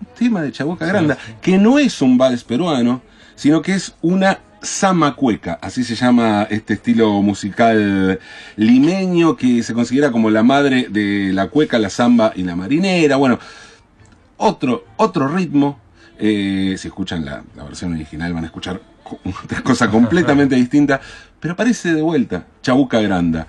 un 0.00 0.06
tema 0.18 0.40
de 0.40 0.52
Chabuca 0.52 0.86
Granda, 0.86 1.18
que 1.40 1.58
no 1.58 1.78
es 1.78 2.00
un 2.00 2.16
vals 2.16 2.44
peruano, 2.44 3.02
sino 3.34 3.60
que 3.60 3.74
es 3.74 3.94
una 4.00 4.38
Cueca, 5.16 5.58
así 5.60 5.82
se 5.82 5.96
llama 5.96 6.46
este 6.48 6.74
estilo 6.74 7.20
musical 7.20 8.20
limeño 8.54 9.36
que 9.36 9.64
se 9.64 9.74
considera 9.74 10.12
como 10.12 10.30
la 10.30 10.44
madre 10.44 10.86
de 10.88 11.32
la 11.32 11.48
cueca, 11.48 11.80
la 11.80 11.90
samba 11.90 12.32
y 12.36 12.44
la 12.44 12.54
marinera. 12.54 13.16
Bueno, 13.16 13.40
otro, 14.36 14.84
otro 14.96 15.26
ritmo. 15.26 15.81
Eh, 16.24 16.76
si 16.78 16.86
escuchan 16.86 17.24
la, 17.24 17.42
la 17.56 17.64
versión 17.64 17.92
original 17.94 18.32
van 18.32 18.44
a 18.44 18.46
escuchar 18.46 18.80
otra 19.44 19.60
cosa 19.62 19.90
completamente 19.90 20.54
distinta, 20.54 21.00
pero 21.40 21.54
aparece 21.54 21.92
de 21.92 22.00
vuelta 22.00 22.46
Chabuca 22.62 23.00
Granda. 23.00 23.48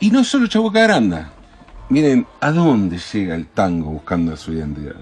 Y 0.00 0.10
no 0.10 0.24
solo 0.24 0.46
Chabuca 0.46 0.80
Granda. 0.80 1.32
Miren 1.90 2.26
a 2.40 2.50
dónde 2.50 2.98
llega 2.98 3.34
el 3.34 3.48
tango 3.48 3.90
buscando 3.90 4.34
su 4.38 4.54
identidad. 4.54 4.96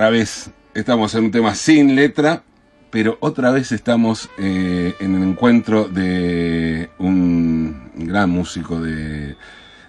Otra 0.00 0.08
vez 0.08 0.50
estamos 0.72 1.14
en 1.14 1.24
un 1.24 1.30
tema 1.30 1.54
sin 1.54 1.94
letra, 1.94 2.42
pero 2.90 3.18
otra 3.20 3.50
vez 3.50 3.70
estamos 3.70 4.30
eh, 4.38 4.94
en 4.98 5.14
el 5.14 5.22
encuentro 5.22 5.88
de 5.88 6.88
un 6.96 7.90
gran 7.96 8.30
músico 8.30 8.80
de, 8.80 9.36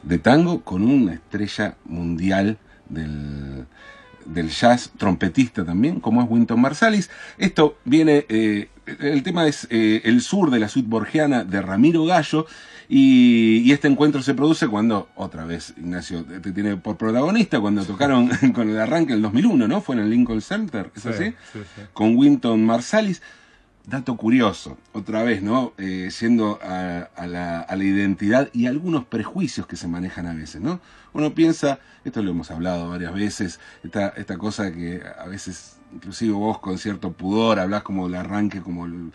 de 0.04 0.18
tango 0.20 0.66
con 0.66 0.84
una 0.84 1.14
estrella 1.14 1.78
mundial 1.86 2.58
del, 2.90 3.68
del, 4.26 4.50
jazz, 4.50 4.92
trompetista 4.98 5.66
también, 5.66 6.00
como 6.00 6.22
es 6.22 6.30
Winton 6.30 6.60
Marsalis. 6.60 7.10
Esto 7.38 7.78
viene, 7.86 8.26
eh, 8.30 8.70
el 9.00 9.24
tema 9.24 9.48
es 9.48 9.68
eh, 9.70 10.02
el 10.06 10.22
sur 10.22 10.52
de 10.52 10.60
la 10.60 10.70
suite 10.70 10.90
borgiana 10.90 11.44
de 11.44 11.62
Ramiro 11.62 12.06
Gallo, 12.06 12.46
y, 12.94 13.72
este 13.72 13.88
encuentro 13.88 14.22
se 14.22 14.34
produce 14.34 14.68
cuando, 14.68 15.08
otra 15.16 15.46
vez, 15.46 15.74
Ignacio 15.78 16.26
te 16.26 16.52
tiene 16.52 16.76
por 16.76 16.98
protagonista, 16.98 17.62
cuando 17.62 17.86
tocaron 17.86 18.28
con 18.54 18.70
el 18.70 18.78
arranque 18.78 19.14
el 19.14 19.22
2001, 19.22 19.66
¿no? 19.66 19.80
Fue 19.80 19.96
en 19.96 20.02
el 20.02 20.10
Lincoln 20.10 20.42
Center, 20.42 20.92
¿es 20.94 21.06
así? 21.06 21.34
Con 21.94 22.18
Winton 22.18 22.66
Marsalis. 22.66 23.22
Dato 23.92 24.16
curioso, 24.16 24.78
otra 24.94 25.22
vez, 25.22 25.44
¿no? 25.44 25.74
Eh, 25.78 26.10
yendo 26.22 26.60
a, 26.64 27.10
la, 27.28 27.60
a, 27.60 27.76
la, 27.76 27.84
identidad 27.84 28.50
y 28.54 28.68
algunos 28.68 29.04
prejuicios 29.04 29.68
que 29.68 29.76
se 29.76 29.90
manejan 29.90 30.28
a 30.28 30.34
veces, 30.34 30.62
¿no? 30.62 30.80
Uno 31.12 31.34
piensa, 31.34 31.80
esto 32.06 32.24
lo 32.24 32.32
hemos 32.32 32.50
hablado 32.52 32.88
varias 32.88 33.14
veces, 33.14 33.60
esta, 33.84 34.08
esta 34.16 34.38
cosa 34.38 34.72
que 34.72 35.02
a 35.20 35.28
veces, 35.28 35.78
inclusive 35.94 36.32
vos 36.32 36.60
con 36.60 36.78
cierto 36.78 37.12
pudor, 37.12 37.60
hablas 37.60 37.84
como 37.84 38.08
el 38.08 38.16
arranque, 38.16 38.62
como 38.62 38.86
el, 38.86 39.12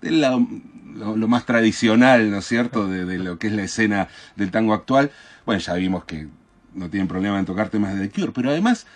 lo, 0.00 1.26
más 1.26 1.44
tradicional, 1.44 2.30
¿no 2.30 2.38
es 2.38 2.44
cierto?, 2.44 2.86
de, 2.86 3.18
lo 3.18 3.36
que 3.36 3.48
es 3.48 3.52
la 3.52 3.64
escena 3.64 4.06
del 4.36 4.52
tango 4.52 4.74
actual. 4.74 5.10
Bueno, 5.44 5.60
ya 5.60 5.74
vimos 5.74 6.04
que 6.04 6.28
no 6.72 6.88
tienen 6.88 7.08
problema 7.08 7.40
en 7.40 7.46
tocar 7.46 7.68
temas 7.68 7.96
de 7.96 8.06
The 8.06 8.20
Cure, 8.20 8.30
pero 8.32 8.50
además, 8.50 8.86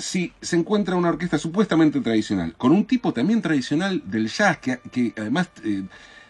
si 0.00 0.32
se 0.40 0.56
encuentra 0.56 0.96
una 0.96 1.10
orquesta 1.10 1.38
supuestamente 1.38 2.00
tradicional, 2.00 2.54
con 2.56 2.72
un 2.72 2.84
tipo 2.84 3.12
también 3.12 3.40
tradicional 3.40 4.02
del 4.04 4.28
jazz, 4.28 4.58
que, 4.58 4.80
que 4.90 5.12
además 5.16 5.50
eh, 5.64 5.82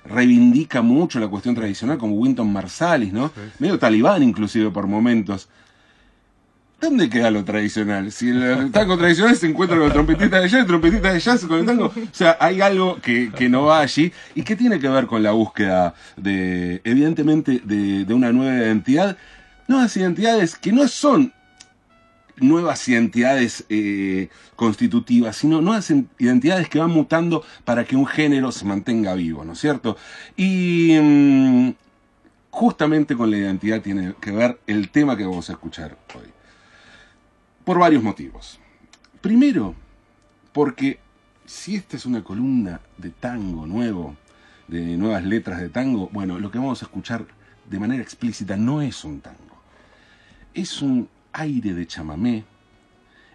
reivindica 0.05 0.83
mucho 0.83 1.21
la 1.21 1.29
cuestión 1.29 1.55
tradicional, 1.55 1.97
como 1.97 2.17
Winton 2.17 2.53
Marsalis, 2.53 3.13
¿no? 3.13 3.33
Medio 3.59 3.79
talibán 3.79 4.23
inclusive 4.23 4.71
por 4.71 4.87
momentos. 4.87 5.49
¿Dónde 6.81 7.11
queda 7.11 7.31
lo 7.31 7.45
tradicional? 7.45 8.11
Si 8.11 8.31
el 8.31 8.71
tango 8.73 8.97
tradicional 8.97 9.37
se 9.37 9.47
encuentra 9.47 9.77
con 9.77 9.87
el 9.87 9.93
trompetista 9.93 10.41
de 10.41 10.49
jazz, 10.49 10.61
el 10.61 10.67
trompetista 10.67 11.13
de 11.13 11.21
jazz 11.21 11.45
con 11.45 11.59
el 11.59 11.67
tango. 11.67 11.87
O 11.87 12.15
sea, 12.15 12.39
hay 12.41 12.63
algo 12.63 12.97
que, 13.03 13.31
que 13.31 13.51
no 13.51 13.65
va 13.65 13.81
allí 13.81 14.11
y 14.35 14.43
que 14.43 14.57
tiene 14.57 14.81
que 14.81 14.89
ver 14.89 15.07
con 15.07 15.23
la 15.23 15.33
búsqueda 15.33 15.95
de, 16.17 16.81
evidentemente, 16.85 17.61
de, 17.63 18.07
de 18.07 18.15
una 18.15 18.33
nueva 18.33 18.57
identidad. 18.57 19.19
Nuevas 19.69 19.95
identidades 19.99 20.57
que 20.57 20.73
no 20.73 20.89
son 20.89 21.35
nuevas 22.41 22.87
identidades 22.89 23.65
eh, 23.69 24.29
constitutivas, 24.57 25.37
sino 25.37 25.61
nuevas 25.61 25.91
identidades 26.19 26.69
que 26.69 26.79
van 26.79 26.91
mutando 26.91 27.45
para 27.65 27.85
que 27.85 27.97
un 27.97 28.07
género 28.07 28.53
se 28.53 28.65
mantenga 28.65 29.15
vivo, 29.15 29.45
¿no 29.45 29.53
es 29.53 29.61
cierto? 29.61 29.97
Y 30.37 30.99
mm, 31.01 31.71
justamente 32.51 33.17
con 33.17 33.31
la 33.31 33.39
identidad 33.39 33.81
tiene 33.81 34.15
que 34.21 34.33
ver 34.33 34.59
el 34.67 34.91
tema 34.91 35.17
que 35.17 35.25
vamos 35.25 35.49
a 35.51 35.53
escuchar 35.53 35.97
hoy. 36.15 36.29
Por 37.65 37.79
varios 37.79 38.03
motivos. 38.03 38.59
Primero, 39.21 39.75
porque 40.53 40.99
si 41.47 41.77
esta 41.77 41.97
es 41.97 42.07
una 42.07 42.25
columna 42.25 42.81
de 42.97 43.11
tango 43.11 43.67
nuevo, 43.67 44.17
de 44.67 44.97
nuevas 44.97 45.25
letras 45.25 45.61
de 45.61 45.69
tango, 45.69 46.09
bueno, 46.13 46.39
lo 46.39 46.51
que 46.51 46.59
vamos 46.59 46.83
a 46.83 46.87
escuchar 46.87 47.27
de 47.69 47.79
manera 47.79 48.03
explícita 48.03 48.57
no 48.57 48.83
es 48.83 49.05
un 49.05 49.21
tango. 49.21 49.61
Es 50.55 50.81
un 50.81 51.09
aire 51.33 51.75
de 51.75 51.87
chamamé, 51.87 52.45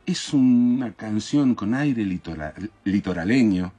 es 0.06 0.34
una 0.34 0.94
canción 0.94 1.56
con 1.56 1.74
aire 1.74 2.06
litoraleño, 2.84 3.74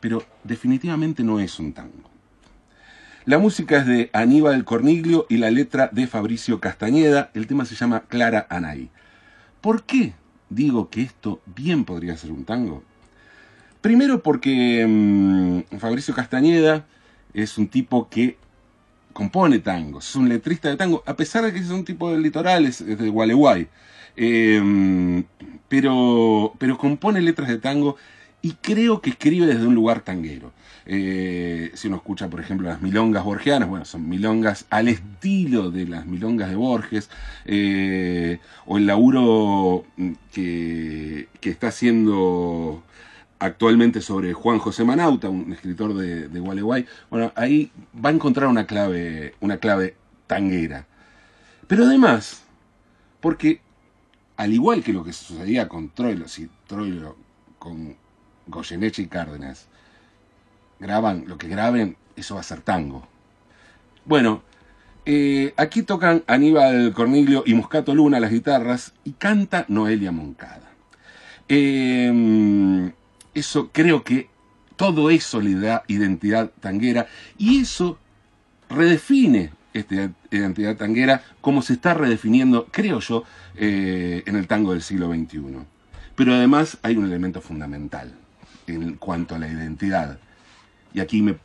pero 0.00 0.24
definitivamente 0.44 1.22
no 1.22 1.40
es 1.40 1.58
un 1.58 1.72
tango. 1.72 2.10
La 3.26 3.38
música 3.38 3.78
es 3.78 3.86
de 3.86 4.10
Aníbal 4.12 4.64
Corniglio 4.64 5.26
y 5.28 5.36
la 5.36 5.50
letra 5.50 5.90
de 5.92 6.06
Fabricio 6.06 6.58
Castañeda. 6.58 7.30
El 7.34 7.46
tema 7.46 7.66
se 7.66 7.74
llama 7.74 8.04
Clara 8.08 8.46
Anaí. 8.48 8.90
¿Por 9.60 9.82
qué 9.82 10.14
digo 10.48 10.88
que 10.88 11.02
esto 11.02 11.42
bien 11.44 11.84
podría 11.84 12.16
ser 12.16 12.32
un 12.32 12.44
tango? 12.44 12.82
Primero 13.82 14.22
porque 14.22 14.86
mm, 14.88 15.76
Fabricio 15.78 16.14
Castañeda 16.14 16.86
es 17.34 17.58
un 17.58 17.68
tipo 17.68 18.08
que 18.08 18.38
compone 19.12 19.58
tangos, 19.58 20.08
es 20.08 20.16
un 20.16 20.28
letrista 20.28 20.68
de 20.68 20.76
tango, 20.76 21.02
a 21.06 21.14
pesar 21.14 21.44
de 21.44 21.52
que 21.52 21.58
es 21.58 21.70
un 21.70 21.84
tipo 21.84 22.10
de 22.10 22.18
litorales, 22.18 22.80
es 22.80 22.98
de 22.98 23.08
Gualeguay. 23.08 23.68
Em, 24.16 25.24
pero, 25.68 26.52
pero 26.58 26.76
compone 26.76 27.20
letras 27.20 27.48
de 27.48 27.58
tango 27.58 27.96
y 28.42 28.52
creo 28.52 29.00
que 29.00 29.10
escribe 29.10 29.46
desde 29.46 29.66
un 29.66 29.74
lugar 29.74 30.00
tanguero. 30.00 30.52
Eh, 30.86 31.70
si 31.74 31.88
uno 31.88 31.98
escucha, 31.98 32.28
por 32.28 32.40
ejemplo, 32.40 32.68
las 32.68 32.82
milongas 32.82 33.24
borgianas, 33.24 33.68
bueno, 33.68 33.84
son 33.84 34.08
milongas 34.08 34.66
al 34.70 34.88
estilo 34.88 35.70
de 35.70 35.86
las 35.86 36.06
milongas 36.06 36.48
de 36.48 36.56
Borges, 36.56 37.10
eh, 37.44 38.38
o 38.66 38.78
el 38.78 38.86
laburo 38.86 39.84
que, 40.32 41.28
que, 41.40 41.50
está 41.50 41.68
haciendo 41.68 42.82
actualmente 43.40 44.00
sobre 44.02 44.34
Juan 44.34 44.58
José 44.58 44.84
Manauta, 44.84 45.28
un 45.28 45.52
escritor 45.52 45.94
de, 45.94 46.40
Gualeguay, 46.40 46.86
bueno, 47.08 47.32
ahí 47.34 47.72
va 47.92 48.10
a 48.10 48.12
encontrar 48.12 48.48
una 48.48 48.66
clave, 48.66 49.34
una 49.40 49.56
clave 49.56 49.96
tanguera. 50.26 50.86
Pero 51.66 51.84
además, 51.84 52.42
porque 53.20 53.60
al 54.36 54.52
igual 54.52 54.84
que 54.84 54.92
lo 54.92 55.02
que 55.02 55.12
sucedía 55.12 55.68
con 55.68 55.90
Troilo, 55.90 56.28
si 56.28 56.48
Troilo 56.66 57.16
con 57.58 57.96
Goyeneche 58.46 59.02
y 59.02 59.06
Cárdenas 59.06 59.66
graban 60.78 61.24
lo 61.26 61.38
que 61.38 61.48
graben, 61.48 61.96
eso 62.16 62.34
va 62.34 62.40
a 62.40 62.44
ser 62.44 62.60
tango. 62.60 63.08
Bueno, 64.04 64.42
eh, 65.06 65.54
aquí 65.56 65.82
tocan 65.82 66.24
Aníbal 66.26 66.92
Cornilio 66.92 67.42
y 67.46 67.54
Moscato 67.54 67.94
Luna 67.94 68.20
las 68.20 68.30
guitarras 68.30 68.92
y 69.04 69.12
canta 69.12 69.64
Noelia 69.68 70.12
Moncada. 70.12 70.70
Em, 71.48 72.92
eso 73.40 73.70
creo 73.72 74.02
que 74.04 74.28
todo 74.76 75.10
eso 75.10 75.40
le 75.40 75.54
da 75.54 75.84
identidad 75.88 76.50
tanguera 76.60 77.06
y 77.36 77.60
eso 77.60 77.98
redefine 78.68 79.50
esta 79.74 80.10
identidad 80.30 80.76
tanguera 80.76 81.22
como 81.40 81.62
se 81.62 81.74
está 81.74 81.94
redefiniendo, 81.94 82.66
creo 82.70 83.00
yo, 83.00 83.24
eh, 83.56 84.22
en 84.26 84.36
el 84.36 84.46
tango 84.46 84.72
del 84.72 84.82
siglo 84.82 85.12
XXI. 85.12 85.40
Pero 86.16 86.34
además 86.34 86.78
hay 86.82 86.96
un 86.96 87.04
elemento 87.04 87.40
fundamental 87.40 88.14
en 88.66 88.94
cuanto 88.96 89.34
a 89.34 89.38
la 89.38 89.48
identidad 89.48 90.18
y 90.92 91.00
aquí 91.00 91.22
me, 91.22 91.36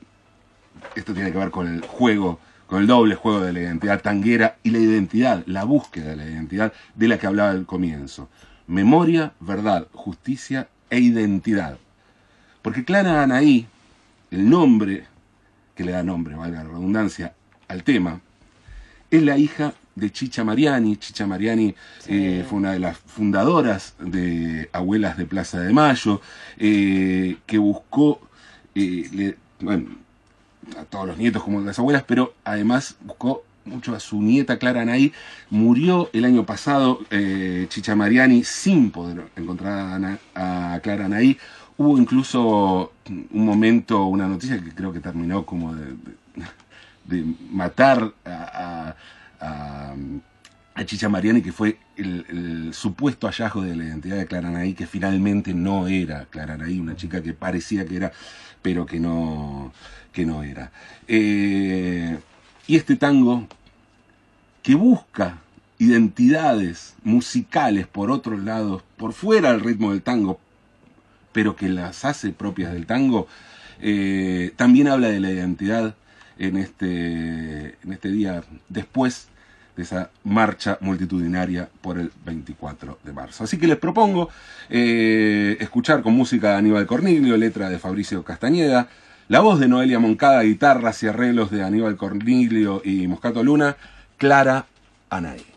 esto 0.95 1.13
tiene 1.13 1.31
que 1.31 1.37
ver 1.37 1.51
con 1.51 1.67
el 1.67 1.81
juego, 1.81 2.39
con 2.67 2.81
el 2.81 2.87
doble 2.87 3.15
juego 3.15 3.41
de 3.41 3.53
la 3.53 3.59
identidad 3.59 4.01
tanguera 4.01 4.57
y 4.63 4.71
la 4.71 4.79
identidad, 4.79 5.43
la 5.45 5.63
búsqueda 5.63 6.09
de 6.11 6.15
la 6.15 6.25
identidad 6.25 6.73
de 6.95 7.07
la 7.07 7.17
que 7.17 7.27
hablaba 7.27 7.51
al 7.51 7.65
comienzo. 7.65 8.29
memoria, 8.67 9.33
verdad, 9.39 9.87
justicia 9.93 10.69
e 10.89 10.99
identidad. 10.99 11.77
Porque 12.65 12.83
Clara 12.83 13.21
Anaí, 13.21 13.67
el 14.31 14.49
nombre 14.49 15.05
que 15.75 15.83
le 15.83 15.91
da 15.91 16.01
nombre, 16.01 16.33
valga 16.33 16.63
la 16.63 16.69
redundancia, 16.71 17.35
al 17.67 17.83
tema, 17.83 18.21
es 19.11 19.21
la 19.21 19.37
hija 19.37 19.75
de 19.93 20.11
Chicha 20.11 20.43
Mariani. 20.43 20.97
Chicha 20.97 21.27
Mariani 21.27 21.75
eh, 22.07 22.43
fue 22.49 22.57
una 22.57 22.71
de 22.71 22.79
las 22.79 22.97
fundadoras 22.97 23.93
de 23.99 24.67
Abuelas 24.73 25.15
de 25.15 25.27
Plaza 25.27 25.59
de 25.59 25.71
Mayo, 25.73 26.21
eh, 26.57 27.37
que 27.45 27.59
buscó, 27.59 28.19
eh, 28.73 29.09
le- 29.13 29.37
bueno, 29.59 29.89
a 30.75 30.85
todos 30.85 31.05
los 31.05 31.17
nietos 31.19 31.43
como 31.43 31.61
las 31.61 31.77
abuelas, 31.77 32.03
pero 32.07 32.33
además 32.45 32.95
buscó 33.01 33.43
mucho 33.65 33.93
a 33.93 33.99
su 33.99 34.23
nieta 34.23 34.57
Clara 34.57 34.81
Anaí. 34.81 35.13
Murió 35.51 36.09
el 36.13 36.25
año 36.25 36.47
pasado 36.47 37.01
Chicha 37.69 37.95
Mariani 37.95 38.43
sin 38.43 38.89
poder 38.89 39.25
encontrar 39.35 39.73
a, 39.77 39.95
Ana- 39.95 40.19
a 40.33 40.79
Clara 40.81 41.05
Anaí. 41.05 41.37
Hubo 41.77 41.97
incluso 41.97 42.93
un 43.09 43.45
momento, 43.45 44.05
una 44.05 44.27
noticia 44.27 44.61
que 44.63 44.73
creo 44.73 44.93
que 44.93 45.01
terminó 45.01 45.45
como 45.45 45.75
de, 45.75 45.93
de- 47.05 47.35
matar 47.51 48.13
a, 48.25 48.95
a- 49.39 49.95
a- 50.75 50.85
Chicha 50.85 51.09
Mariani, 51.09 51.41
que 51.41 51.51
fue 51.51 51.77
el, 51.97 52.69
supuesto 52.73 53.27
hallazgo 53.27 53.61
de 53.63 53.75
la 53.75 53.85
identidad 53.85 54.17
de 54.17 54.27
Clara 54.27 54.49
Anaí, 54.49 54.73
que 54.73 54.85
finalmente 54.85 55.53
no 55.53 55.87
era 55.87 56.25
Clara 56.25 56.55
Anaí, 56.55 56.79
una 56.79 56.95
chica 56.95 57.23
que 57.23 57.33
parecía 57.33 57.85
que 57.85 57.95
era, 57.95 58.11
pero 58.61 58.85
que 58.85 58.99
no, 58.99 59.71
que 60.13 60.25
no 60.25 60.43
era. 60.43 60.71
Eh, 61.07 62.17
y 62.67 62.75
este 62.75 62.95
tango 62.97 63.47
que 64.63 64.75
busca 64.75 65.37
identidades 65.79 66.95
musicales 67.03 67.87
por 67.87 68.11
otros 68.11 68.39
lados, 68.43 68.83
por 68.97 69.13
fuera 69.13 69.51
del 69.51 69.61
ritmo 69.61 69.91
del 69.91 70.01
tango, 70.01 70.39
pero 71.35 71.57
que 71.57 71.67
las 71.67 72.05
hace 72.05 72.29
propias 72.29 72.71
del 72.71 72.85
tango, 72.85 73.27
eh, 73.81 74.53
también 74.55 74.87
habla 74.87 75.09
de 75.09 75.19
la 75.19 75.29
identidad 75.29 75.93
en 76.39 76.55
este, 76.55 77.75
en 77.83 77.91
este 77.91 78.07
día 78.07 78.41
después 78.69 79.27
de 79.75 79.83
esa 79.83 80.11
marcha 80.23 80.77
multitudinaria 80.79 81.67
por 81.81 81.99
el 81.99 82.09
24 82.23 82.99
de 83.03 83.11
marzo. 83.11 83.43
Así 83.43 83.57
que 83.57 83.67
les 83.67 83.75
propongo 83.75 84.29
eh, 84.69 85.57
escuchar 85.59 86.01
con 86.03 86.13
música 86.13 86.51
de 86.51 86.55
Aníbal 86.55 86.87
Cornilio, 86.87 87.35
letra 87.35 87.69
de 87.69 87.79
Fabricio 87.79 88.23
Castañeda, 88.23 88.87
la 89.27 89.41
voz 89.41 89.59
de 89.59 89.67
Noelia 89.67 89.99
Moncada, 89.99 90.41
guitarras 90.43 91.03
y 91.03 91.07
arreglos 91.07 91.51
de 91.51 91.63
Aníbal 91.63 91.97
Cornilio 91.97 92.81
y 92.85 93.07
Moscato 93.07 93.43
Luna, 93.43 93.75
Clara 94.15 94.67
Anaí. 95.09 95.54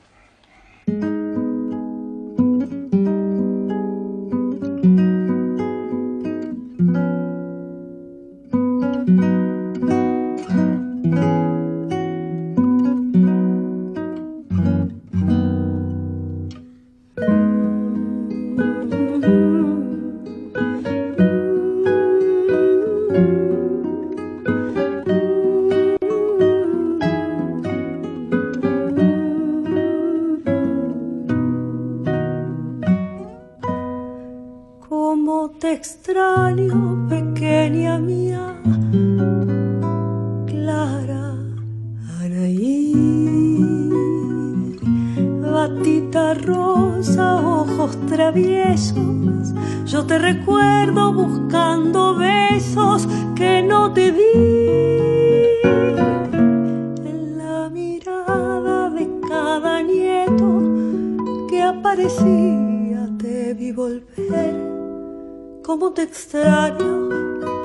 Cómo 65.68 65.90
te 65.90 66.04
extraño, 66.04 67.10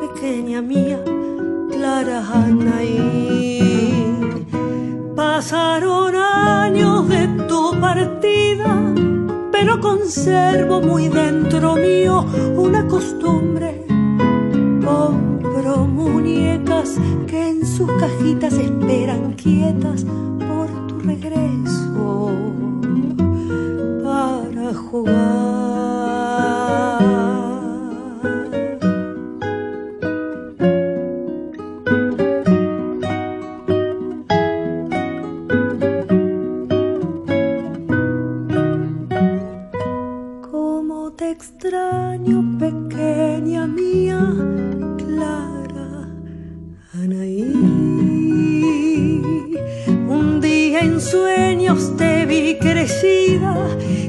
pequeña 0.02 0.62
mía, 0.62 1.02
Clara 1.72 2.22
Anaí. 2.34 4.14
Pasaron 5.16 6.14
años 6.14 7.08
de 7.08 7.30
tu 7.48 7.72
partida, 7.80 8.94
pero 9.54 9.80
conservo 9.80 10.82
muy 10.82 11.08
dentro 11.08 11.78
mío 11.78 12.26
una 12.58 12.86
costumbre. 12.90 13.86
Compro 14.84 15.88
muñecas 15.88 16.98
que 17.26 17.52
en 17.52 17.66
sus 17.66 17.90
cajitas 17.94 18.52
esperan 18.56 19.32
quietas 19.36 20.04
por 20.50 20.68
tu 20.88 21.00
regreso 21.00 22.32
para 24.04 24.74
jugar. 24.74 25.63
Sueños 51.14 51.96
te 51.96 52.26
vi 52.26 52.58
crecida, 52.58 53.54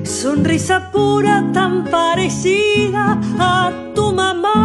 sonrisa 0.05 0.91
pura 0.91 1.45
tan 1.53 1.85
parecida 1.85 3.21
a 3.39 3.71
tu 3.95 4.11
mamá. 4.15 4.61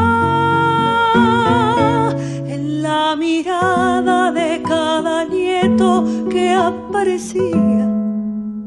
En 2.47 2.81
la 2.81 3.17
mirada 3.17 4.31
de 4.31 4.61
cada 4.61 5.25
nieto 5.25 6.05
que 6.29 6.51
aparecía, 6.51 7.85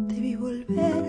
te 0.09 0.17
vi 0.21 0.37
volver. 0.37 1.05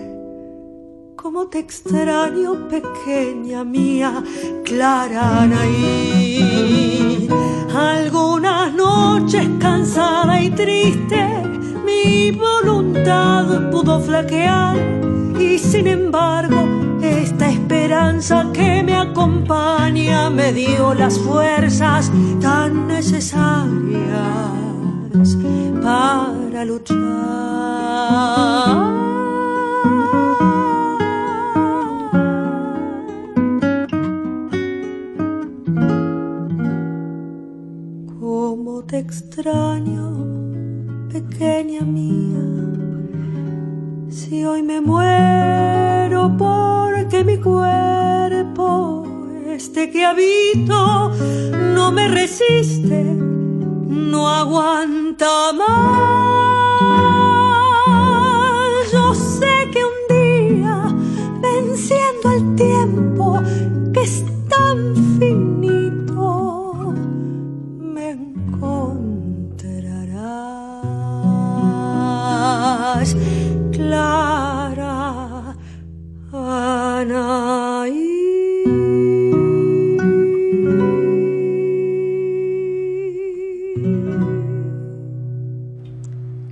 Cómo 1.16 1.48
te 1.48 1.58
extraño, 1.58 2.66
pequeña 2.70 3.62
mía, 3.62 4.24
Clara 4.64 5.42
Anaí. 5.42 7.28
Algunas 7.74 8.72
noches 8.72 9.46
cansada 9.58 10.40
y 10.40 10.48
triste, 10.50 11.33
voluntad 12.34 13.70
pudo 13.70 14.00
flaquear 14.00 14.76
y 15.38 15.58
sin 15.58 15.86
embargo 15.86 16.68
esta 17.02 17.48
esperanza 17.50 18.46
que 18.52 18.82
me 18.82 18.96
acompaña 18.96 20.30
me 20.30 20.52
dio 20.52 20.94
las 20.94 21.18
fuerzas 21.18 22.10
tan 22.40 22.86
necesarias 22.86 24.44
para 25.82 26.64
luchar. 26.64 27.63
Que 49.94 50.04
habito, 50.04 51.12
no 51.52 51.92
me 51.92 52.08
resiste, 52.08 53.04
no 53.04 54.28
aguanta 54.28 55.52
más. 55.52 56.23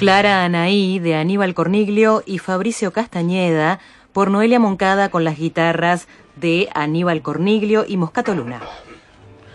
Clara 0.03 0.45
Anaí 0.45 0.99
de 0.99 1.15
Aníbal 1.15 1.55
Corniglio 1.55 2.25
y 2.27 2.39
Fabricio 2.39 2.93
Castañeda 2.93 3.79
por 4.13 4.33
Noelia 4.33 4.59
Moncada 4.59 5.11
con 5.11 5.23
las 5.23 5.39
guitarras 5.39 6.09
de 6.35 6.69
Aníbal 6.75 7.23
Corniglio 7.23 7.85
y 7.87 7.97
Moscato 7.97 8.35
Luna. 8.35 8.61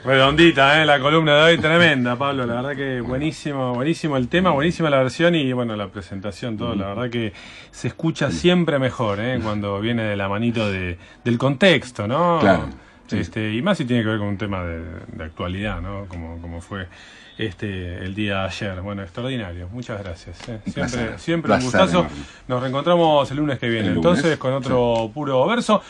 Redondita, 0.05 0.81
¿eh? 0.81 0.85
la 0.85 1.01
columna 1.01 1.35
de 1.35 1.43
hoy, 1.43 1.57
tremenda, 1.57 2.15
Pablo. 2.15 2.45
La 2.45 2.61
verdad 2.61 2.77
que 2.77 3.01
buenísimo, 3.01 3.73
buenísimo 3.73 4.15
el 4.15 4.29
tema, 4.29 4.51
buenísima 4.51 4.89
la 4.89 4.99
versión 4.99 5.35
y 5.35 5.51
bueno, 5.51 5.75
la 5.75 5.89
presentación, 5.89 6.55
todo. 6.55 6.75
La 6.75 6.87
verdad 6.87 7.09
que 7.09 7.33
se 7.71 7.89
escucha 7.89 8.31
siempre 8.31 8.79
mejor, 8.79 9.19
¿eh? 9.19 9.41
cuando 9.43 9.81
viene 9.81 10.03
de 10.03 10.15
la 10.15 10.29
manito 10.29 10.71
de, 10.71 10.97
del 11.25 11.37
contexto, 11.37 12.07
¿no? 12.07 12.37
Claro. 12.39 12.69
Este, 13.11 13.53
y 13.53 13.61
más 13.61 13.77
si 13.77 13.83
tiene 13.83 14.01
que 14.01 14.09
ver 14.11 14.19
con 14.19 14.29
un 14.29 14.37
tema 14.37 14.63
de, 14.63 14.81
de 15.11 15.23
actualidad, 15.25 15.81
¿no? 15.81 16.05
Como, 16.07 16.41
como 16.41 16.61
fue 16.61 16.87
este 17.37 17.97
el 17.97 18.15
día 18.15 18.41
de 18.41 18.47
ayer. 18.47 18.81
Bueno, 18.81 19.03
extraordinario. 19.03 19.69
Muchas 19.69 20.03
gracias. 20.03 20.39
¿eh? 20.49 20.59
Siempre, 20.63 20.71
placer. 20.73 21.19
siempre 21.19 21.53
un 21.53 21.61
gustazo. 21.61 21.99
enorme. 21.99 22.17
Nos 22.47 22.61
reencontramos 22.61 23.31
el 23.31 23.37
lunes 23.37 23.59
que 23.59 23.69
viene. 23.69 23.89
Lunes, 23.89 23.97
Entonces, 23.97 24.37
con 24.37 24.53
otro 24.53 25.11
puro 25.13 25.45
verso. 25.45 25.81